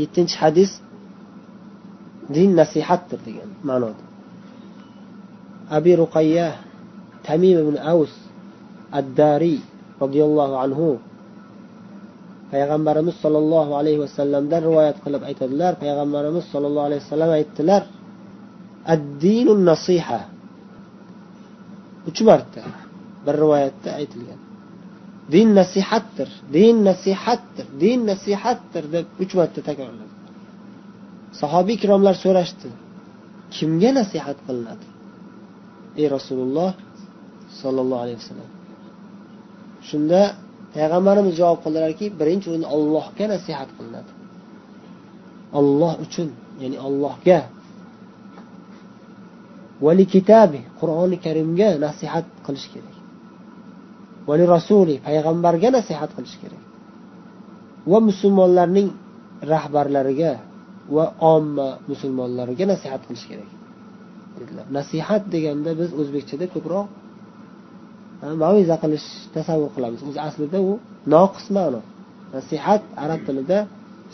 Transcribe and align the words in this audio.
yettinchi 0.00 0.36
hadis 0.42 0.70
din 2.34 2.50
nasihatdir 2.60 3.18
degan 3.26 3.50
ma'noda. 3.68 4.02
Abi 5.76 5.92
ruqayya 6.02 6.48
tamim 7.26 7.56
ibn 7.64 7.76
avs 7.92 8.12
addariy 8.98 9.60
roziyallohu 10.02 10.54
anhu 10.64 10.88
payg'ambarimiz 12.52 13.16
sollallohu 13.24 13.72
alayhi 13.80 14.00
vasallamdan 14.04 14.60
rivoyat 14.68 14.96
qilib 15.04 15.22
aytadilar. 15.30 15.72
Payg'ambarimiz 15.82 16.44
sollallohu 16.52 16.86
alayhi 16.88 17.02
vasallam 17.04 17.30
aytdilar 17.38 17.82
addinu 18.94 19.52
nasiha. 19.70 20.20
Uch 22.08 22.20
marta 22.28 22.62
bir 23.24 23.34
rivoyatda 23.42 23.90
aytilgan. 24.00 24.40
Din 25.34 25.48
nasihatdir 25.60 26.30
din 26.56 26.76
nasihatdir 26.88 27.66
din 27.82 28.00
nasihatdir 28.10 28.84
deb 28.94 29.06
uch 29.22 29.32
marta 29.38 29.60
takrorladi. 29.68 30.14
Sahobiy 31.40 31.74
ikromlar 31.78 32.14
so'rashdi 32.24 32.68
kimga 33.56 33.90
nasihat 34.00 34.38
qilinadi? 34.46 34.86
Ey 36.00 36.06
rasululloh 36.16 36.70
sollallohu 37.60 38.02
alayhi 38.04 38.18
vasallam. 38.22 38.50
Shunda 39.88 40.22
payg'ambarimiz 40.74 41.34
javob 41.40 41.58
qildilarki 41.64 42.06
birinchi 42.20 42.46
o'rinda 42.50 42.68
ollohga 42.76 43.24
nasihat 43.34 43.68
qilinadi. 43.76 44.12
Olloh 45.58 45.92
uchun 46.04 46.28
ya'ni 46.62 46.78
ollohga 46.86 47.38
vali 49.84 50.04
kitabi 50.14 50.60
qur'oni 50.80 51.16
karimga 51.24 51.68
nasihat 51.86 52.26
qilish 52.46 52.68
kerak. 52.72 52.95
Va 54.26 54.34
rasuli 54.54 54.94
payg'ambarga 55.06 55.68
nasihat 55.78 56.10
qilish 56.16 56.36
kerak. 56.42 56.62
Va 57.90 57.98
musulmonlarning 58.08 58.88
rahbarlariga 59.52 60.32
va 60.96 61.04
omma 61.34 61.68
musulmonlariga 61.90 62.64
nasihat 62.72 63.02
qilish 63.08 63.26
kerak. 63.30 63.50
Dedilar 64.38 64.66
nasihat 64.78 65.22
deganda 65.34 65.70
biz 65.80 65.90
o'zbekchada 66.00 66.46
ko'proq 66.54 66.86
maviza 68.42 68.76
qilish 68.82 69.06
tasavvur 69.36 69.70
qilamiz. 69.76 70.00
O'zi 70.08 70.20
aslida 70.28 70.58
u 70.68 70.70
noqis 71.14 71.46
ma'no. 71.56 71.80
Nasihat 72.36 72.82
arab 73.04 73.20
tilida 73.26 73.58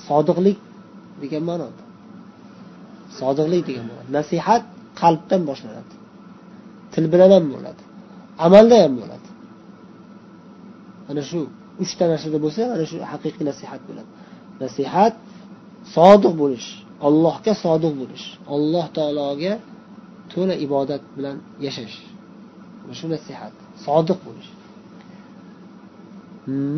sodiqlik 0.06 0.58
degan 1.22 1.44
ma'noda 1.50 1.83
sodiqlik 3.18 3.62
degan 3.68 3.84
ma'no. 3.90 4.02
Nasihat 4.18 4.62
qalbdan 5.00 5.42
boshlanadi. 5.50 5.94
Til 6.92 7.05
bilan 7.12 7.30
ham 7.36 7.44
bo'ladi. 7.55 7.83
Amalda 8.46 8.77
ham 8.84 8.92
bo'ladi. 9.00 9.21
Ana 11.12 11.22
shu 11.30 11.41
uchta 11.82 12.05
narsada 12.12 12.38
bo'lsa 12.44 12.62
ana 12.74 12.84
shu 12.91 12.96
haqiqiy 13.12 13.44
nasihat 13.50 13.80
bo'ladi. 13.88 14.10
Nasihat 14.62 15.14
sodiq 15.96 16.34
bo'lish 16.42 16.68
allohga 17.06 17.52
sodiq 17.64 17.94
bo'lish 18.00 18.27
alloh 18.55 18.86
taologa 18.96 19.52
to'la 20.33 20.55
ibodat 20.66 21.02
bilan 21.16 21.36
yashash. 21.66 21.96
Mana 22.80 22.94
shu 23.00 23.06
nasihat 23.14 23.55
sodiq 23.86 24.18
bo'lish. 24.27 24.50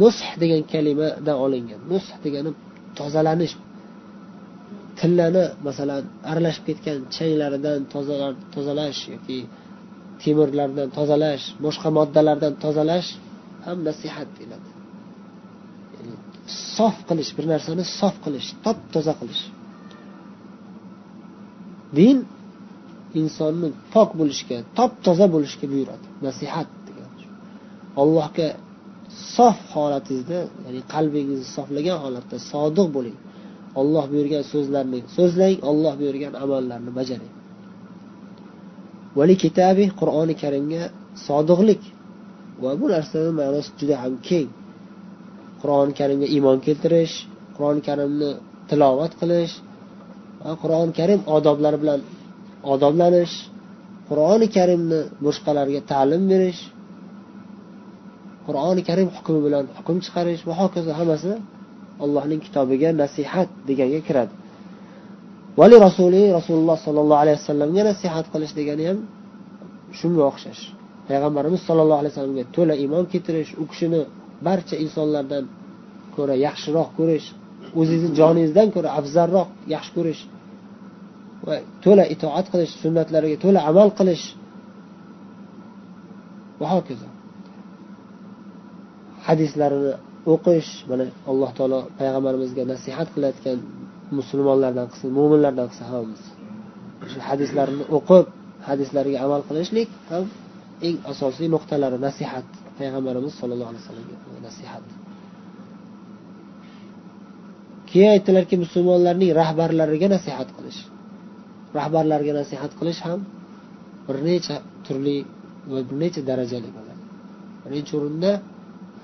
Nush 0.01 0.23
degan 0.43 0.63
kalimadan 0.73 1.37
olingan 1.45 1.81
nush 1.91 2.09
degani 2.25 2.51
tozalanish. 2.99 3.55
Tillani 4.99 5.45
masalan 5.67 6.03
aralashib 6.31 6.65
ketgan 6.69 6.99
changlaridan 7.17 7.81
tozalash 8.55 9.01
yoki 9.13 9.39
temirlardan 10.23 10.89
tozalash 10.97 11.45
boshqa 11.65 11.89
moddalardan 11.99 12.55
tozalash 12.65 13.09
ham 13.67 13.79
nasihat 13.89 14.29
deyiladi. 14.37 14.71
Sof 16.77 16.97
qilish 17.09 17.31
bir 17.37 17.45
narsani 17.53 17.85
sof 18.01 18.15
qilish 18.25 18.49
top 18.65 18.79
toza 18.95 19.15
qilish. 19.21 19.43
Din 21.99 22.17
insonni 23.21 23.69
pok 23.95 24.11
bo'lishga 24.21 24.57
top 24.79 24.93
toza 25.07 25.27
bo'lishga 25.35 25.67
buyuradi. 25.73 26.07
Nasihat 26.27 26.69
degan 26.87 27.11
allohga 28.03 28.49
sof 29.35 29.59
holatingizda 29.75 30.39
ya'ni 30.65 30.81
qalbingizni 30.95 31.47
soflagan 31.57 31.99
holatda 32.05 32.37
sodiq 32.53 32.89
bo'ling. 32.97 33.19
Olloh 33.81 34.05
buyurgan 34.13 34.45
so'zlarni 34.53 35.01
so'zlang 35.17 35.57
olloh 35.71 35.95
buyurgan 36.01 36.33
amallarni 36.45 36.93
bajaring. 36.99 37.33
Vali 39.19 39.35
kitabi 39.45 39.85
qur'oni 40.01 40.35
karimga 40.43 40.83
sodiqlik 41.27 41.83
va 42.63 42.71
bu 42.81 42.87
narsani 42.95 43.31
ma'nosi 43.41 43.71
juda 43.81 43.97
ham 44.03 44.15
keng. 44.29 44.49
Qur'oni 45.61 45.93
karimga 46.01 46.27
iymon 46.35 46.59
keltirish 46.67 47.15
qur'oni 47.57 47.81
karimni 47.89 48.31
tilovat 48.69 49.13
qilish 49.21 49.55
va 50.45 50.53
qur'oni 50.63 50.93
karim 50.99 51.21
odoblari 51.37 51.79
bilan 51.83 52.01
odoblanish 52.73 53.35
qur'oni 54.09 54.47
karimni 54.57 55.01
boshqalarga 55.25 55.81
ta'lim 55.93 56.23
berish 56.33 56.61
qur'oni 58.47 58.83
karim 58.89 59.09
hukmi 59.17 59.41
bilan 59.47 59.65
hukm 59.77 59.97
chiqarish 60.05 60.43
va 60.49 60.55
hokazo 60.61 60.93
hammasi 61.01 61.33
allohning 62.05 62.41
kitobiga 62.47 62.89
nasihat 63.03 63.49
deganga 63.69 64.01
kiradi. 64.09 64.35
Vali 65.61 65.77
rasuli 65.87 66.23
rasululloh 66.39 66.77
sollallohu 66.87 67.21
alayhi 67.25 67.39
vasallamga 67.41 67.83
nasihat 67.91 68.27
qilish 68.33 68.53
degani 68.59 68.85
ham 68.91 68.99
shunga 69.99 70.23
o'xshash. 70.31 70.63
Payg'ambarimiz 71.09 71.61
sollallohu 71.69 72.01
alayhi 72.03 72.13
vasallamga 72.15 72.45
to'la 72.57 72.75
iymon 72.83 73.05
keltirish 73.13 73.51
u 73.63 73.65
kishini 73.71 74.01
barcha 74.47 74.77
insonlardan 74.85 75.45
ko'ra 76.17 76.35
yaxshiroq 76.47 76.89
ko'rish 76.99 77.27
o'zingizni 77.81 78.11
joningizdan 78.21 78.69
ko'ra 78.75 78.89
afzalroq 79.01 79.49
yaxshi 79.75 79.93
ko'rish 79.97 80.23
va 81.47 81.55
to'la 81.85 82.05
itoat 82.15 82.47
qilish 82.53 82.73
sunnatlariga 82.83 83.37
to'la 83.45 83.61
amal 83.71 83.89
qilish 83.99 84.25
va 86.61 86.67
hokazo. 86.75 87.09
Hadislarini 89.27 89.93
o'qish 90.35 90.71
mana 90.91 91.05
alloh 91.31 91.51
taolo 91.59 91.79
payg'ambarimizga 91.99 92.63
nasihat 92.73 93.09
qilayotgan 93.15 93.59
musulmonlardan 94.19 94.87
qilsin 94.93 95.11
mo'minlardan 95.19 95.67
qilsin 95.71 95.87
hammamiz. 95.93 96.23
Shu 97.11 97.19
hadislarni 97.29 97.85
o'qib 97.97 98.25
hadislariga 98.69 99.19
amal 99.27 99.41
qilishlik 99.49 99.89
ham 100.11 100.25
eng 100.87 100.97
asosiy 101.13 101.49
nuqtalari 101.55 101.99
nasihat. 102.09 102.47
Payg'ambarimiz 102.79 103.35
sollallohu 103.41 103.71
alayhi 103.73 103.83
vasallamga 103.85 104.17
nasihat. 104.49 104.85
Keyin 107.91 108.11
aytdilarki 108.17 108.57
musulmonlarning 108.65 109.31
rahbarlariga 109.41 110.09
nasihat 110.17 110.49
qilish. 110.57 110.81
Rahbarlarga 111.79 112.33
nasihat 112.41 112.73
qilish 112.79 113.01
ham 113.07 113.21
bir 114.07 114.17
necha 114.29 114.57
turli 114.87 115.19
va 115.71 115.79
bir 115.89 115.97
necha 116.03 116.21
darajali 116.31 116.71
bo'ladi. 116.77 117.03
Birinchi 117.65 117.93
o'rinda 117.99 118.31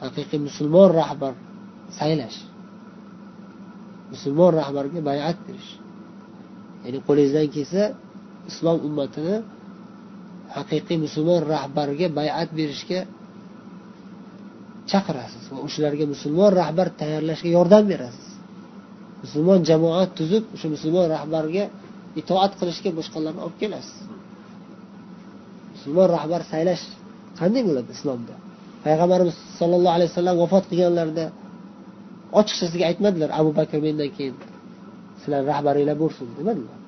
haqiqiy 0.03 0.41
musulmon 0.49 0.89
rahbar 1.01 1.33
saylash. 1.99 2.39
Musulmon 4.13 4.51
rahbarga 4.61 5.01
bayat 5.11 5.39
berish. 5.47 5.71
Ya'ni 6.85 6.99
qo'lingizdan 7.07 7.47
kelsa 7.55 7.83
islom 8.51 8.79
ummatini 8.87 9.37
haqiqiy 10.57 10.99
musulmon 11.07 11.41
rahbarga 11.55 12.07
bayat 12.19 12.51
berishga 12.59 13.01
chaqirasiz 14.91 15.45
va 15.53 15.59
o'shalarga 15.67 16.05
musulmon 16.15 16.51
rahbar 16.61 16.89
tayyorlashga 17.01 17.51
yordam 17.57 17.85
berasiz. 17.93 18.29
Musulmon 19.23 19.61
jamoa 19.71 20.05
tuzib 20.19 20.45
o'sha 20.55 20.69
musulmon 20.75 21.07
rahbarga 21.17 21.65
itoat 22.21 22.53
qilishga 22.61 22.91
boshqalarni 22.99 23.41
olib 23.47 23.57
kelasiz. 23.63 23.99
Musulmon 25.75 26.09
rahbar 26.17 26.41
saylash 26.53 26.83
qanday 27.41 27.63
bo'ladi 27.69 27.91
islomda? 27.97 28.35
Payg'ambarimiz 28.85 29.37
sollallohu 29.59 29.95
alayhi 29.97 30.11
vasallam 30.13 30.37
vafot 30.43 30.65
qilganlarida 30.71 31.25
ochiqchasiga 32.41 32.85
aytmadilar 32.91 33.31
abu 33.41 33.51
bakr 33.59 33.79
mendan 33.87 34.11
keyin 34.17 34.37
sizlar 35.21 35.43
rahbaringlar 35.53 35.97
bo'lsin 36.03 36.27
demadilar 36.39 36.79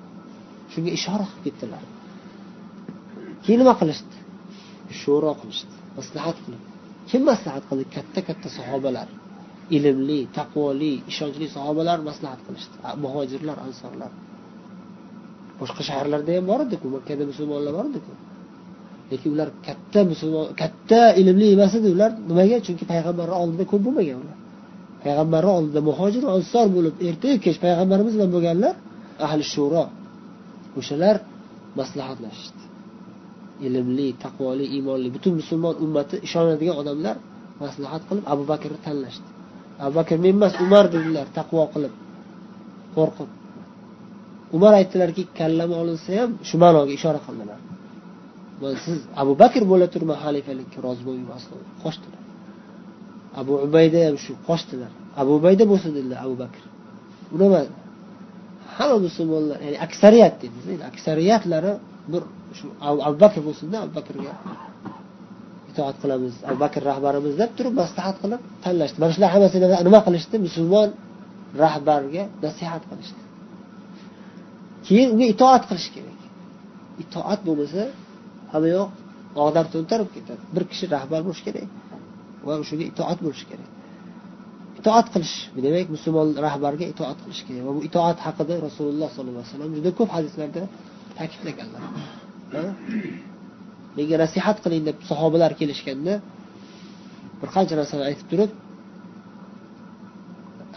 shunga 0.72 0.90
ishora 0.98 1.24
qilib 1.30 1.42
ketdilar. 1.46 1.82
Keyin 3.44 3.58
nima 3.62 3.74
qilishdi. 3.80 4.16
Sho'ro 5.02 5.32
qilishdi. 5.40 5.74
Maslahat 5.98 6.36
qilib. 6.44 6.62
Kim 7.10 7.22
maslahat 7.30 7.64
qildi? 7.68 7.84
Katta 7.96 8.20
katta 8.28 8.48
sahobalar. 8.58 9.08
Ilmli 9.76 10.20
taqvoli 10.38 10.92
ishonchli 11.10 11.46
sahobalar 11.56 11.98
maslahat 12.08 12.40
qilishdi. 12.46 12.76
Muhojirlar 13.04 13.58
ansorlar 13.66 14.12
boshqa 15.60 15.82
shaharlarda 15.88 16.30
ham 16.36 16.44
bor 16.50 16.60
ediku. 16.66 16.86
Makkada 16.96 17.24
musulmonlar 17.30 17.72
bor 17.78 17.86
ediku. 17.92 18.12
Lekin 19.10 19.28
ular 19.34 19.48
katta 19.66 20.00
musulmon 20.12 20.46
katta 20.62 21.00
ilmli 21.20 21.46
emas 21.56 21.72
edi. 21.78 21.88
Ular 21.96 22.10
nimaga? 22.30 22.56
Chunki 22.66 22.84
payg'ambarni 22.92 23.36
oldida 23.42 23.64
ko'p 23.70 23.82
bo'lmagan 23.86 24.18
ular. 24.22 24.36
Payg'ambarni 25.04 25.50
oldida 25.58 25.80
muhojir 25.88 26.22
ansor 26.36 26.66
bo'lib 26.76 26.94
ertayu 27.08 27.36
kech 27.44 27.58
payg'ambarimiz 27.64 28.12
bilan 28.16 28.30
bo'lganlar 28.36 28.74
ahli 29.26 29.44
shuro 29.54 29.84
o'shalar 30.78 31.16
maslahatlashishdi. 31.78 32.62
Ilmli 33.66 34.08
taqvoli 34.24 34.64
iymonli 34.76 35.08
butun 35.14 35.32
musulmon 35.40 35.74
ummati 35.84 36.16
ishonadigan 36.26 36.76
odamlar 36.82 37.16
maslahat 37.62 38.02
qilib 38.08 38.24
abu 38.32 38.42
bakrni 38.52 38.78
tanlashdi. 38.86 39.28
Abu 39.84 39.92
bakr 39.98 40.16
men 40.24 40.32
emas 40.36 40.54
umar 40.64 40.84
dedilar 40.94 41.26
taqvo 41.38 41.62
qilib 41.74 41.94
qo'rqib. 42.96 43.30
Umar 44.56 44.72
aytdilarki 44.80 45.22
kallama 45.38 45.74
olinsa 45.82 46.10
ham 46.20 46.30
shu 46.48 46.56
ma'noga 46.62 46.92
ishora 46.98 47.20
qildilar. 47.26 47.58
Siz 48.84 48.98
abu 49.22 49.32
bakr 49.42 49.62
bo'la 49.72 49.86
turma 49.94 50.14
xalifalikka 50.24 50.78
rozi 50.86 51.02
bo'lmayman 51.08 51.40
qochdilar. 51.84 52.20
Abu 53.40 53.52
ubayda 53.66 54.00
ham 54.06 54.16
shu 54.24 54.32
qochdilar. 54.48 54.90
Abu 55.20 55.30
ubayda 55.38 55.64
bo'lsin 55.70 55.90
dedilar 55.96 56.18
abu 56.26 56.34
bakr. 56.42 56.62
Unamadi 57.36 57.70
hamma 58.76 58.98
musulmonlar 59.06 59.58
ya'ni 59.66 59.78
aksariyat 59.86 60.34
deymiz 60.42 60.80
aksariyatlari 60.90 61.72
bir 62.12 62.22
shu 62.58 62.66
abu 63.08 63.16
bakr 63.24 63.40
bo'lsinda 63.46 63.76
abu 63.84 63.92
bakrga 63.98 64.32
itoat 65.70 65.96
qilamiz. 66.02 66.34
Abu 66.48 66.58
bakr 66.64 66.80
rahbarimiz 66.90 67.34
deb 67.42 67.50
turib 67.58 67.74
maslahat 67.82 68.16
qilib 68.22 68.40
tanlashdi. 68.64 68.96
Mana 69.02 69.12
shular 69.14 69.30
hammasini 69.34 69.66
nima 69.88 70.00
qilishdi? 70.06 70.36
Musulmon 70.46 70.88
rahbarga 71.64 72.22
nasihat 72.44 72.82
qilishdi. 72.90 73.22
Keyin 74.86 75.08
unga 75.14 75.26
itoat 75.34 75.62
qilish 75.70 75.88
kerak. 75.94 76.18
Itoat 77.04 77.40
bo'lmasa 77.46 77.82
hammayoq 78.52 78.88
odam 79.34 79.42
og'dar 79.44 79.66
to'ntarib 79.74 80.08
ketadi. 80.16 80.42
Bir 80.54 80.64
kishi 80.70 80.84
rahbar 80.96 81.20
bo'lishi 81.26 81.44
kerak 81.48 81.68
va 82.46 82.52
shunga 82.68 82.84
itoat 82.92 83.18
bo'lishi 83.24 83.46
kerak. 83.50 83.70
Itoat 84.80 85.06
qilish 85.14 85.34
demak 85.66 85.86
musulmon 85.94 86.28
rahbarga 86.46 86.84
itoat 86.92 87.18
qilish 87.24 87.42
kerak 87.46 87.62
va 87.66 87.72
bu 87.76 87.80
itoat 87.88 88.18
haqida 88.26 88.54
rasululloh 88.66 89.08
sollallohu 89.14 89.42
alayhi 89.42 89.52
vasallam 89.52 89.70
juda 89.78 89.90
ko'p 89.98 90.10
hadislarda 90.16 90.62
ta'kidlaganlar. 91.18 91.82
Menga 93.96 94.16
nasihat 94.24 94.56
qiling 94.64 94.82
deb 94.88 94.98
sahobalar 95.10 95.52
kelishganda 95.60 96.14
bir 97.40 97.48
qancha 97.54 97.74
narsani 97.80 98.02
aytib 98.10 98.26
turib 98.32 98.50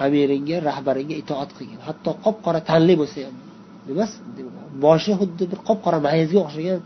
amiringga 0.05 0.57
rahbaringga 0.69 1.15
itoat 1.23 1.49
qilgin. 1.57 1.79
Hatto 1.87 2.11
qop 2.25 2.37
qora 2.45 2.59
tanli 2.69 2.95
bo'lsa 3.01 3.19
ham 3.27 3.35
emas 3.91 4.11
boshi 4.85 5.11
xuddi 5.19 5.43
bir 5.51 5.59
qop 5.67 5.79
qora 5.85 5.99
mayizga 6.07 6.39
o'xshagan 6.45 6.79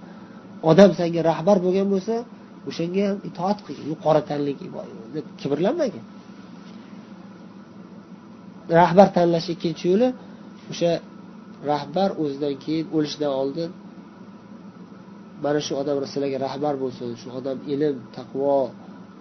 odam 0.69 0.91
senga 0.99 1.21
rahbar 1.31 1.57
bo'lgan 1.65 1.87
bo'lsa 1.93 2.15
o'shanga 2.69 3.03
ham 3.09 3.17
itoat 3.29 3.57
qilgin. 3.65 3.85
U 3.93 3.95
qora 4.05 4.21
tanli 4.29 4.51
deb 5.15 5.25
kibrlanmagin 5.41 6.05
rahbar 8.79 9.07
tanlash 9.17 9.47
ikkinchi 9.53 9.85
yo'li 9.91 10.07
o'sha 10.71 10.91
rahbar 11.71 12.09
o'zidan 12.21 12.55
keyin 12.63 12.85
o'lishidan 12.95 13.33
oldin 13.41 13.69
mana 15.43 15.59
shu 15.67 15.73
odam 15.81 15.95
sizlarga 16.13 16.37
rahbar 16.47 16.73
bo'lsin 16.83 17.07
shu 17.21 17.27
odam 17.39 17.57
ilm 17.73 17.95
taqvo 18.17 18.55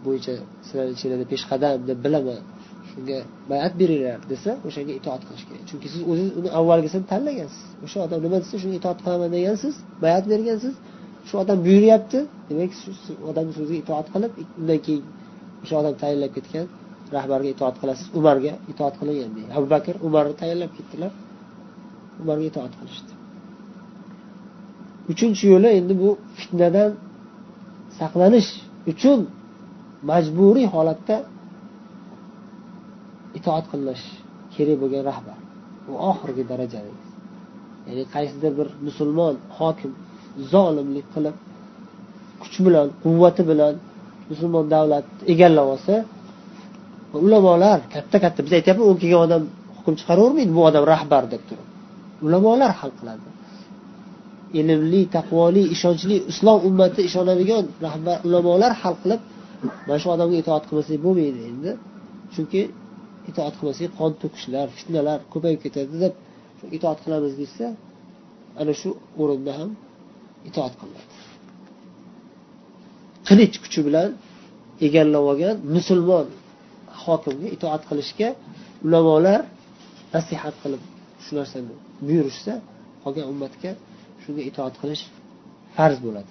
bo'yicha 0.05 0.35
sizlarni 0.67 0.93
ichinglarda 0.97 1.27
peshqadam 1.33 1.77
deb 1.89 1.99
bilaman. 2.05 2.41
Shunga 2.91 3.19
bayat 3.51 3.73
beringlar 3.81 4.19
desa 4.33 4.51
o'shanga 4.67 4.93
itoat 5.01 5.23
qilish 5.27 5.45
kerak. 5.49 5.63
Chunki 5.71 5.89
siz 5.93 6.03
o'zingiz 6.11 6.35
uni 6.41 6.49
avvalgisini 6.59 7.05
tanlagansiz. 7.13 7.63
O'sha 7.85 7.99
odam 8.07 8.19
nima 8.27 8.37
desa 8.45 8.57
shunga 8.63 8.77
itoat 8.81 8.99
qilaman 9.05 9.31
degansiz 9.37 9.75
bayat 10.05 10.25
bergansiz. 10.33 10.75
Shu 11.29 11.35
odam 11.43 11.59
buyuryapti 11.67 12.19
demak 12.49 12.73
shu 12.81 13.13
odamni 13.31 13.53
so'ziga 13.59 13.79
itoat 13.85 14.07
qilib 14.15 14.33
undan 14.61 14.79
keyin 14.87 15.05
o'sha 15.63 15.75
odam 15.83 15.95
tayinlab 16.03 16.33
ketgan 16.37 16.67
rahbarga 17.17 17.49
itoat 17.57 17.77
qilasiz 17.81 18.07
umarga 18.19 18.53
itoat 18.73 18.95
qilingan 19.01 19.31
abu 19.57 19.67
bakr 19.75 19.95
umarni 20.07 20.35
tayinlab 20.43 20.73
ketdilar. 20.79 21.13
Ularga 22.23 22.47
itoat 22.51 22.73
qilishdi. 22.81 23.13
Uchinchi 25.13 25.45
yo'li 25.53 25.69
endi 25.79 25.95
bu 26.03 26.11
fitnadan 26.39 26.91
saqlanish 27.99 28.51
uchun 28.93 29.21
majburiy 30.11 30.67
holatda 30.75 31.17
itoat 33.39 33.65
qilish 33.73 34.05
kerak 34.55 34.77
bo'lgan 34.83 35.03
rahbar. 35.11 35.39
Bu 35.87 35.93
oxirgi 36.11 36.45
daraja 36.53 36.81
ya'ni 37.89 38.05
qaysidir 38.15 38.53
bir 38.59 38.69
musulmon 38.87 39.35
hokim 39.59 39.93
zolimlik 40.53 41.07
qilib 41.15 41.37
kuch 42.43 42.57
bilan 42.67 42.87
quvvati 43.05 43.43
bilan 43.51 43.75
musulmon 44.31 44.65
davlatni 44.75 45.23
egallab 45.33 45.67
olsa 45.75 45.95
ulamolar 47.27 47.79
katta 47.95 48.17
katta 48.25 48.41
biz 48.47 48.53
aytyapmiz 48.59 48.85
o'n 48.91 48.99
kelgan 49.03 49.21
odam 49.27 49.43
hukm 49.77 49.95
chiqaravermaydi 50.01 50.53
bu 50.59 50.63
odam 50.69 50.85
rahbar 50.95 51.25
deb 51.33 51.43
turib. 51.49 51.68
Ulamolar 52.27 52.73
hal 52.81 52.93
qiladi. 52.99 53.29
Ilmli 54.59 55.03
taqvoli 55.17 55.63
ishonchli 55.75 56.17
islom 56.33 56.59
ummati 56.69 57.01
ishonadigan 57.09 57.65
rahbar 57.87 58.17
ulamolar 58.27 58.73
hal 58.83 58.95
qilib 59.03 59.21
mana 59.87 59.99
shu 60.03 60.09
odamga 60.15 60.37
itoat 60.43 60.65
qilmasak 60.69 60.99
bo'lmaydi 61.07 61.41
endi. 61.51 61.71
Chunki 62.35 62.61
itoat 63.31 63.55
qilmasak 63.59 63.91
qon 63.99 64.13
to'kishlar 64.23 64.67
fitnalar 64.79 65.19
ko'payib 65.33 65.61
ketadi 65.65 65.95
deb 66.05 66.15
itoat 66.77 66.99
qilamiz 67.05 67.35
desa 67.43 67.67
ana 68.61 68.73
shu 68.81 68.89
o'rinda 69.23 69.53
ham 69.59 69.71
itoat 70.49 70.75
qilinadi. 70.81 71.15
Qilich 73.29 73.57
kuchi 73.65 73.81
bilan 73.87 74.11
egallab 74.87 75.25
olgan 75.31 75.57
musulmon 75.77 76.27
hokimga 77.05 77.49
itoat 77.57 77.83
qilishga 77.89 78.29
ulamolar 78.87 79.41
nasihat 80.15 80.55
qilib 80.63 80.83
shu 81.25 81.33
narsani 81.39 81.75
buyurishsa 82.07 82.53
qolgan 83.05 83.27
ummatga 83.33 83.71
shunga 84.23 84.43
itoat 84.51 84.75
qilish 84.83 85.03
farz 85.77 85.99
bo'ladi. 86.07 86.31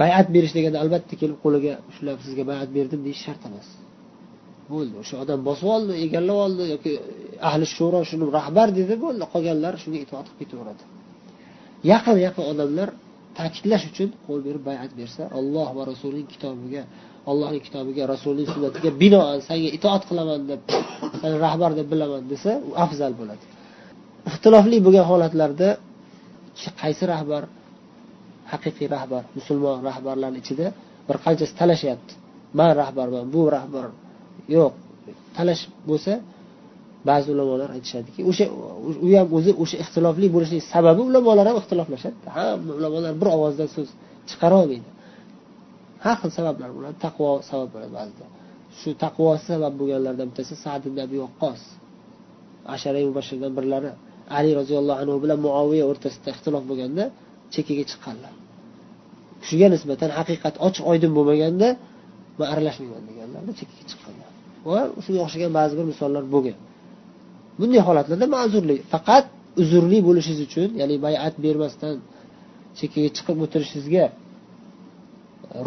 Bayat 0.00 0.26
berish 0.34 0.52
deganda 0.56 0.78
albatta 0.84 1.14
kelib 1.20 1.38
qo'liga 1.44 1.72
ushlab 1.90 2.18
sizga 2.24 2.44
bayat 2.50 2.68
berdim 2.76 3.00
deyish 3.06 3.22
shart 3.26 3.42
emas. 3.48 3.68
Bo'ldi 4.72 4.94
o'sha 5.02 5.14
odam 5.22 5.40
bosib 5.48 5.68
oldi 5.76 5.92
egallab 6.06 6.38
oldi 6.46 6.62
yoki 6.74 6.92
ahli 7.48 7.64
shuro 7.76 8.00
shuni 8.10 8.24
rahbar 8.38 8.68
dedi 8.78 8.94
bo'ldi. 9.04 9.24
Qolganlar 9.34 9.74
shunga 9.82 9.98
itoat 10.06 10.26
qilib 10.28 10.40
ketaveradi. 10.42 10.82
Yaqin 11.92 12.16
yaqin 12.26 12.44
odamlar 12.52 12.88
ta'kidlash 13.38 13.84
uchun 13.90 14.08
qo'l 14.26 14.40
berib 14.46 14.62
bayat 14.70 14.90
bersa 15.00 15.22
olloh 15.38 15.68
va 15.76 15.82
rasulining 15.90 16.28
kitobiga 16.34 16.82
allohning 17.30 17.62
kitobiga 17.66 18.02
rasulining 18.14 18.48
sunnatiga 18.54 18.90
binoan 19.02 19.38
sanga 19.48 19.70
itoat 19.78 20.02
qilaman 20.08 20.40
deb 20.50 20.60
seni 21.20 21.36
rahbar 21.46 21.70
deb 21.78 21.86
bilaman 21.92 22.22
desa 22.32 22.50
u 22.68 22.70
afzal 22.84 23.12
bo'ladi. 23.20 23.44
Ixtilofli 24.30 24.78
bo'lgan 24.86 25.04
holatlarda 25.10 25.68
qaysi 26.80 27.04
rahbar 27.12 27.42
haqiqiy 28.52 28.88
rahbar 28.96 29.22
musulmon 29.38 29.78
rahbarlarni 29.88 30.38
ichida 30.42 30.66
bir 31.08 31.16
qanchasi 31.24 31.52
talashyapti 31.60 32.12
man 32.58 32.70
rahbarman 32.80 33.24
bu 33.34 33.42
rahbar 33.56 33.86
yo'q. 34.56 34.72
Talash 35.36 35.62
bo'lsa 35.88 36.12
ba'zi 37.08 37.28
ulamolar 37.34 37.68
aytishadiki 37.76 38.20
o'sha 38.30 38.44
u 39.06 39.08
ham 39.18 39.28
o'zi 39.38 39.50
o'sha 39.62 39.76
ixtilofli 39.84 40.26
bo'lishining 40.34 40.64
sababi 40.74 41.00
ulamolar 41.10 41.44
ham 41.50 41.56
ixtiloflashadi. 41.62 42.16
Hamma 42.36 42.72
ulamolar 42.78 43.12
bir 43.20 43.28
ovozdan 43.36 43.68
so'z 43.74 43.88
chiqarolmaydi 44.28 44.90
har 46.04 46.16
xil 46.20 46.30
sabablar 46.38 46.70
bo'ladi. 46.76 46.96
Taqvo 47.06 47.28
sabab 47.50 47.68
bo'ladi 47.74 47.92
ba'zida. 47.98 48.26
Shu 48.80 48.90
taqvosi 49.04 49.44
sabab 49.52 49.72
bo'lganlardan 49.80 50.26
bittasi 50.30 50.54
sad 50.64 50.82
ibn 50.88 50.98
abi 51.06 51.18
vaqqos 51.24 51.60
ashara 52.74 52.98
mubashirdan 53.08 53.52
birlari 53.58 53.90
ali 54.38 54.50
roziyallohu 54.60 54.98
anhu 55.02 55.16
bilan 55.24 55.38
muoviya 55.46 55.84
o'rtasida 55.90 56.28
ixtilof 56.34 56.64
bo'lganda 56.70 57.04
chekkaga 57.54 57.84
chiqqanlar. 57.90 58.32
Shunga 59.48 59.68
nisbatan 59.74 60.10
haqiqat 60.18 60.54
ochiq 60.66 60.84
oydin 60.92 61.10
bo'lmaganda 61.16 61.68
man 62.38 62.46
aralashmayman 62.52 63.02
deganlarda 63.08 63.52
chekkaga 63.60 63.84
chiqqanlar. 63.90 64.28
Va 64.70 64.80
shunga 65.04 65.20
o'xshagan 65.26 65.52
ba'zi 65.58 65.72
bir 65.78 65.86
misollar 65.92 66.24
bo'lgan. 66.34 66.56
Bunday 67.60 67.80
holatlarda 67.88 68.26
ma'zurlik 68.36 68.80
faqat 68.94 69.24
uzrli 69.62 69.98
bo'lishingiz 70.08 70.40
uchun 70.48 70.68
ya'ni 70.80 70.96
bayat 71.06 71.34
bermasdan 71.44 71.94
chekkaga 72.78 73.10
chiqib 73.16 73.36
o'tirishingizga 73.44 74.04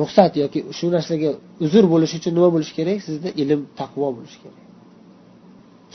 ruxsat 0.02 0.34
yoki 0.44 0.60
shu 0.78 0.86
narsaga 0.96 1.30
uzr 1.66 1.84
bo'lishi 1.94 2.16
uchun 2.20 2.34
nima 2.38 2.50
bo'lishi 2.56 2.74
kerak? 2.80 2.98
Sizda 3.08 3.30
ilm 3.42 3.62
taqvo 3.80 4.08
bo'lishi 4.18 4.38
kerak. 4.44 4.62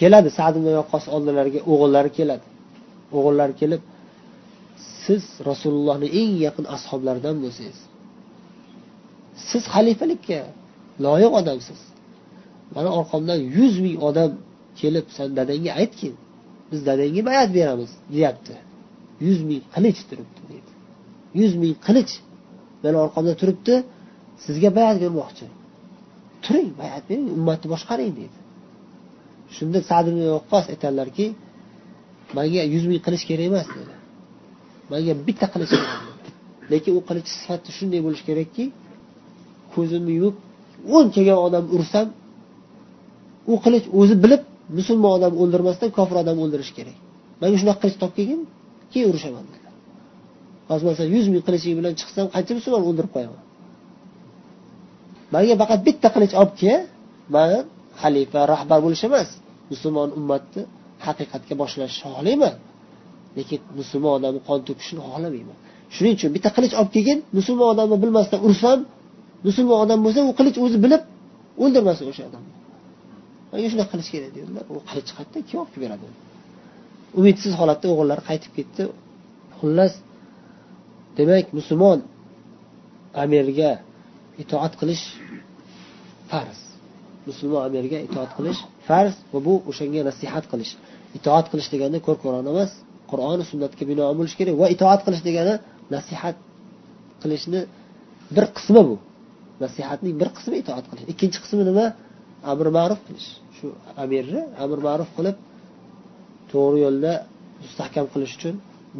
Keladi 0.00 0.30
sad 0.38 0.54
yoqqos 0.78 1.04
oldilariga 1.16 1.60
o'g'illari 1.72 2.10
keladi. 2.18 2.46
O'g'illari 3.16 3.54
kelib 3.60 3.82
siz 5.04 5.22
rasulullohni 5.50 6.08
eng 6.20 6.32
yaqin 6.46 6.66
ashoblaridan 6.76 7.36
bo'lsangiz 7.44 7.78
siz 9.48 9.62
xalifalikka 9.74 10.40
loyiq 11.04 11.32
odamsiz. 11.40 11.80
Mana 12.74 12.90
orqamdan 13.00 13.40
yuz 13.56 13.74
ming 13.84 13.96
odam 14.08 14.30
kelib 14.80 15.06
san 15.16 15.28
dadangga 15.38 15.72
aytgin 15.80 16.14
biz 16.70 16.80
dadangga 16.88 17.22
bayat 17.30 17.50
beramiz 17.56 17.90
deyapti. 18.14 18.54
Yuz 19.26 19.40
ming 19.48 19.62
qilich 19.74 20.00
turibdi 20.08 20.40
deydi. 20.50 20.72
Yuz 21.40 21.52
ming 21.62 21.74
qilich 21.86 22.12
mani 22.82 22.96
orqamda 23.04 23.32
turibdi 23.40 23.74
sizga 24.44 24.70
bayat 24.78 24.96
bermoqchi. 25.02 25.46
Turing 26.44 26.70
bayat 26.80 27.02
bering 27.08 27.28
ummatni 27.38 27.66
boshqaring 27.74 28.12
deydi. 28.18 28.38
Shunda 29.56 29.78
sad 29.90 30.06
vaqqos 30.36 30.64
aytadilarki 30.72 31.26
manga 32.36 32.62
yuz 32.74 32.84
ming 32.90 33.00
qilich 33.06 33.24
kerak 33.28 33.46
emas 33.50 33.66
dedi. 33.76 33.94
Manga 34.90 35.12
bitta 35.26 35.46
qilich 35.52 35.70
kerak. 35.74 35.90
Lekin 36.72 36.92
u 36.98 37.00
qilich 37.08 37.26
sifati 37.34 37.70
shunday 37.78 38.00
bo'lishi 38.06 38.24
kerakki 38.28 38.64
ko'zimni 39.74 40.12
yumib 40.18 40.36
o'n 40.96 41.06
kelgan 41.14 41.38
odam 41.46 41.64
ursam 41.76 42.06
u 43.52 43.54
qilich 43.64 43.86
o'zi 44.00 44.14
bilib 44.24 44.42
musulmon 44.78 45.12
odam 45.18 45.32
o'ldirmasdan 45.42 45.90
kofir 45.96 46.16
odam 46.22 46.36
o'ldirish 46.44 46.72
kerak. 46.78 46.96
Manga 47.40 47.56
shunaqa 47.60 47.80
qilich 47.82 47.98
topib 48.02 48.16
kelgin 48.18 48.40
keyin 48.92 49.08
urushaman 49.12 49.44
dedilar 49.48 49.70
hozir 50.70 50.86
masalan 50.90 51.10
yuz 51.16 51.26
ming 51.32 51.42
qiliching 51.46 51.74
bilan 51.78 51.92
chiqsam 52.00 52.26
qancha 52.34 52.52
musulmon 52.58 52.82
o'ldirib 52.88 53.12
qo'yaman? 53.16 53.40
Manga 55.34 55.54
faqat 55.62 55.80
bitta 55.88 56.08
qilich 56.14 56.32
olib 56.40 56.54
kel 56.60 56.80
man 57.34 57.50
xalifa 58.02 58.40
rahbar 58.52 58.78
bo'lish 58.84 59.02
emas 59.08 59.28
musulmon 59.72 60.08
ummatni 60.18 60.62
haqiqatga 61.06 61.54
boshlashni 61.62 61.98
xohlayman 62.14 62.54
lekin 63.38 63.60
musulmon 63.78 64.12
odamni 64.18 64.40
qon 64.48 64.58
to'kishini 64.68 65.00
xohlamayman. 65.06 65.58
Shuning 65.94 66.14
uchun 66.18 66.30
bitta 66.36 66.48
qilich 66.56 66.72
olib 66.80 66.92
kelgin 66.96 67.18
musulmon 67.38 67.68
odamni 67.74 67.96
bilmasdan 68.04 68.40
ursam 68.48 68.78
musulmon 69.46 69.78
odam 69.84 69.98
bo'lsa 70.04 70.20
u 70.30 70.32
qilich 70.38 70.56
o'zi 70.64 70.78
bilib 70.84 71.02
o'ldirmasin 71.62 72.04
o'sha 72.10 72.22
odamni. 72.30 72.52
Manga 73.50 73.68
shunaqa 73.72 73.90
qilish 73.92 74.10
kerak 74.14 74.32
dedilar. 74.38 74.64
U 74.74 74.76
qilich 74.88 75.10
qayerdan 75.16 75.42
kim 75.48 75.56
olib 75.62 75.72
kelib 75.74 75.84
beradi 75.86 76.06
umidsiz 77.18 77.52
holatda 77.60 77.86
o'g'illari 77.92 78.22
qaytib 78.30 78.52
ketdi. 78.58 78.82
Xullas 79.58 79.92
demak 81.18 81.46
musulmon 81.58 81.98
amirga 83.22 83.72
itoat 84.42 84.72
qilish 84.80 85.04
farz. 86.30 86.69
Musulmon 87.30 87.60
amirga 87.68 87.98
itoat 88.08 88.30
qilish 88.38 88.60
farz 88.88 89.14
va 89.32 89.38
bu 89.46 89.54
o'shanga 89.70 90.00
nasihat 90.10 90.44
qilish. 90.52 90.72
Itoat 91.18 91.46
qilish 91.52 91.68
deganda 91.74 91.98
ko'r 92.06 92.16
ko'rona 92.24 92.48
emas 92.54 92.70
qur'oni 93.10 93.44
sunnatga 93.50 93.84
binoan 93.90 94.14
bo'lishi 94.18 94.36
kerak 94.40 94.54
va 94.62 94.66
itoat 94.74 95.00
qilish 95.06 95.22
degani 95.28 95.54
nasihat 95.94 96.36
qilishni 97.22 97.60
bir 98.36 98.44
qismi 98.56 98.82
bu. 98.88 98.96
Nasihatning 99.64 100.14
bir 100.20 100.28
qismi 100.36 100.56
itoat 100.62 100.84
qilish. 100.90 101.06
Ikkinchi 101.12 101.38
qismi 101.44 101.62
nima? 101.70 101.86
Amr 102.52 102.66
ma'ruf 102.78 103.00
qilish. 103.06 103.28
Shu 103.56 103.66
amirni 104.02 104.40
amr 104.64 104.78
ma'ruf 104.88 105.10
qilib 105.16 105.36
to'g'ri 106.52 106.78
yo'lda 106.86 107.12
mustahkam 107.64 108.06
qilish 108.12 108.32
uchun 108.38 108.54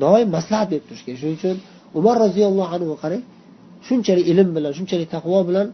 doim 0.05 0.29
maslahat 0.37 0.67
berib 0.73 0.85
turish 0.89 1.03
kerak. 1.07 1.19
Shuning 1.23 1.39
uchun 1.41 1.57
umar 1.99 2.17
roziyallohu 2.25 2.71
anhu 2.77 2.95
qarang 3.03 3.23
shunchalik 3.87 4.27
ilm 4.33 4.49
bilan 4.57 4.73
shunchalik 4.79 5.09
taqvo 5.17 5.39
bilan 5.49 5.67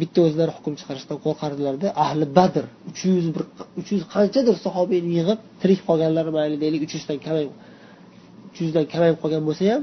bitta 0.00 0.18
o'zlari 0.26 0.52
hukm 0.56 0.72
chiqarishdan 0.80 1.18
qo'rqardilarda 1.24 1.88
ahli 2.04 2.24
badr 2.38 2.64
uch 2.90 3.00
yuz 3.14 3.26
bir 3.34 3.42
uch 3.80 3.88
yuz 3.94 4.02
qanchadir 4.14 4.54
sahobiyni 4.66 5.10
yig'ib 5.18 5.40
tirik 5.62 5.80
qolganlari 5.88 6.30
mayli 6.38 6.56
deylik 6.64 6.80
uch 6.86 6.94
yuzdan 6.96 7.18
kamay 7.26 7.46
uch 8.48 8.58
yuzdan 8.64 8.84
kamayib 8.92 9.16
qolgan 9.22 9.42
bo'lsa 9.48 9.62
ham 9.72 9.82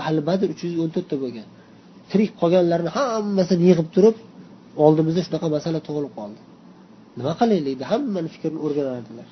ahli 0.00 0.20
badr 0.28 0.46
uch 0.54 0.62
yuz 0.66 0.74
o'n 0.82 0.90
to'rtta 0.96 1.16
bo'lgan. 1.22 1.46
Tirik 2.10 2.32
qolganlarni 2.40 2.90
hammasini 2.98 3.64
yig'ib 3.70 3.88
turib 3.94 4.16
oldimizda 4.84 5.20
shunaqa 5.26 5.46
masala 5.56 5.78
tug'ilib 5.86 6.12
qoldi. 6.18 6.40
Nima 7.18 7.32
qilaylik 7.40 7.74
deb 7.80 7.88
hammani 7.92 8.28
fikrini 8.34 8.58
o'rganardilar. 8.66 9.28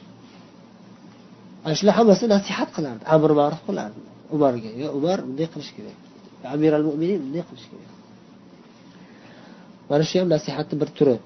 Ana 1.65 1.75
shular 1.79 1.95
hammasi 1.99 2.25
nasihat 2.35 2.69
qilardi 2.77 3.03
amr 3.15 3.31
ma'ruf 3.41 3.61
qilardi. 3.69 4.01
Umarga 4.35 4.71
yo 4.83 4.89
umar 4.99 5.19
bunday 5.27 5.49
qilish 5.53 5.73
kerak. 5.77 5.99
Amir 6.55 6.73
al 6.79 6.85
mo'minin 6.89 7.19
bunday 7.25 7.43
qilish 7.49 7.67
kerak. 7.73 7.91
Mana 9.91 10.05
shu 10.11 10.15
ham 10.21 10.29
nasihatni 10.37 10.75
bir 10.83 10.91
turi. 10.99 11.17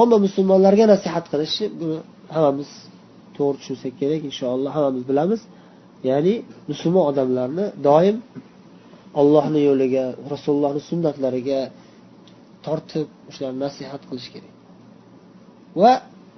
Omma 0.00 0.16
musulmonlarga 0.26 0.84
nasihat 0.94 1.24
qilish 1.32 1.56
buni 1.80 1.98
hammamiz 2.34 2.70
to'g'ri 3.36 3.56
tushunsak 3.60 3.92
kerak 4.00 4.22
inshaalloh 4.30 4.70
hammamiz 4.76 5.04
bilamiz. 5.10 5.40
Ya'ni 6.10 6.34
musulmon 6.70 7.04
odamlarni 7.10 7.66
doim 7.88 8.16
ollohni 9.20 9.60
yo'liga 9.68 10.04
rasulullohni 10.34 10.82
sunnatlariga 10.90 11.60
tortib 12.66 13.08
o'shalarni 13.28 13.60
nasihat 13.66 14.02
qilish 14.08 14.28
kerak. 14.34 14.54
Va 15.80 15.92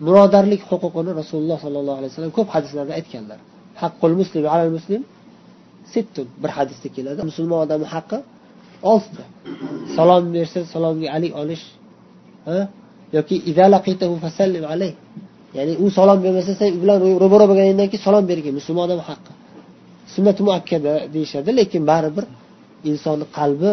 birodarlik 0.07 0.63
huquqini 0.71 1.11
rasululloh 1.21 1.59
sollallohu 1.65 1.99
alayhi 2.01 2.11
vasallam 2.13 2.35
ko'p 2.39 2.49
hadislarda 2.57 2.93
aytganlar. 2.99 3.39
Haqqul 3.83 4.15
muslim 4.21 4.45
alal 4.55 4.73
muslim 4.79 5.03
sittun 5.95 6.27
bir 6.43 6.51
hadisda 6.59 6.89
keladi. 6.97 7.21
Musulmon 7.31 7.59
odamni 7.67 7.89
haqqi 7.95 8.19
oltita. 8.91 9.25
Salom 9.97 10.25
bersa 10.35 10.61
salomga 10.75 11.09
alik 11.17 11.33
olish. 11.43 11.65
Yoki 13.17 13.37
ya'ni 15.57 15.75
u 15.85 15.87
salom 15.99 16.19
bermasa 16.25 16.53
sen 16.61 16.71
u 16.77 16.79
bilan 16.83 16.99
ro'baro 17.23 17.45
bo'lganingdan 17.51 17.89
keyin 17.93 18.05
salom 18.09 18.25
bergin. 18.31 18.53
Musulmon 18.59 18.85
odam 18.89 19.01
haqqi. 19.09 19.33
Sunnati 20.15 20.41
muakkada 20.49 20.93
deyishadi. 21.15 21.51
Lekin 21.59 21.83
baribir 21.91 22.25
insonni 22.91 23.27
qalbi 23.39 23.73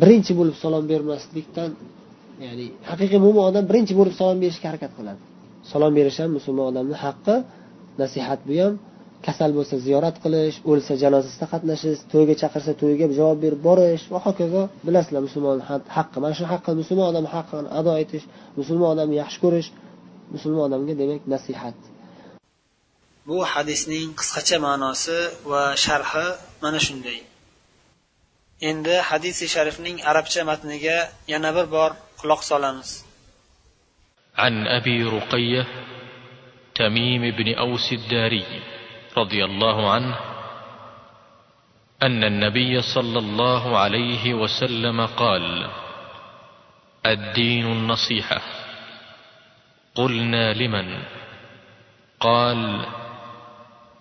birinchi 0.00 0.32
bo'lib 0.38 0.56
salom 0.64 0.84
bermaslikdan 0.92 1.70
ya'ni 2.44 2.66
haqiqiy 2.90 3.18
mo'min 3.24 3.42
odam 3.50 3.64
birinchi 3.70 3.94
bo'lib 3.98 4.14
salom 4.20 4.38
berishga 4.42 4.66
harakat 4.70 4.92
qiladi. 4.98 5.20
Salom 5.72 5.92
berish 5.98 6.18
ham 6.22 6.30
musulmon 6.38 6.66
odamni 6.72 6.96
haqqi. 7.04 7.36
Nasihat 8.02 8.40
bu 8.48 8.54
ham 8.62 8.74
kasal 9.25 9.51
bo'lsa 9.57 9.75
ziyorat 9.85 10.15
qilish 10.23 10.55
o'lsa 10.71 10.93
janozasida 11.03 11.45
qatnashish 11.53 11.99
to'yga 12.11 12.35
chaqirsa 12.41 12.71
to'yiga 12.81 13.05
javob 13.19 13.39
berib 13.45 13.61
borish 13.67 14.03
va 14.13 14.19
hokazo 14.25 14.61
bilasizlar 14.87 15.21
musulmon 15.27 15.59
haqqi 15.97 16.17
mana 16.23 16.33
shu 16.39 16.45
haqqi 16.53 16.71
musulmon 16.81 17.07
odam 17.11 17.25
haqqini 17.35 17.69
ado 17.79 17.93
etish 18.03 18.25
musulmon 18.59 18.89
odamni 18.93 19.15
yaxshi 19.23 19.39
ko'rish 19.43 19.69
musulmon 20.33 20.63
odamga 20.67 20.93
demak 21.01 21.21
nasihat 21.33 21.77
bu 23.29 23.37
hadisning 23.53 24.07
qisqacha 24.19 24.57
ma'nosi 24.67 25.19
va 25.51 25.63
sharhi 25.85 26.27
mana 26.63 26.79
shunday 26.87 27.19
endi 28.69 28.95
hadisi 29.09 29.45
sharifning 29.53 29.97
arabcha 30.09 30.41
matniga 30.51 30.97
yana 31.33 31.49
bir 31.57 31.65
bor 31.75 31.91
quloq 32.21 32.41
solamiz 32.51 32.91
عن 34.43 34.67
ابي 34.67 35.03
رقيه 35.03 35.67
تميم 36.75 37.23
بن 37.37 37.47
اوس 37.53 37.93
الداري 37.93 38.45
رضي 39.18 39.44
الله 39.44 39.90
عنه 39.90 40.16
أن 42.02 42.24
النبي 42.24 42.82
صلى 42.82 43.18
الله 43.18 43.78
عليه 43.78 44.34
وسلم 44.34 45.06
قال 45.06 45.70
الدين 47.06 47.66
النصيحة. 47.66 48.40
قلنا 49.94 50.52
لمن؟ 50.52 51.02
قال 52.20 52.86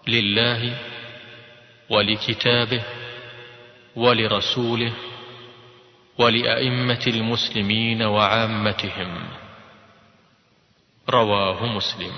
لله 0.08 0.78
ولكتابه 1.90 2.84
ولرسوله 3.96 4.94
ولأئمة 6.18 7.04
المسلمين 7.08 8.02
وعامتهم. 8.04 9.28
رواه 11.10 11.66
مسلم. 11.66 12.14